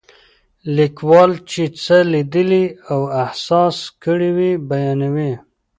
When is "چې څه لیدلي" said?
1.49-2.65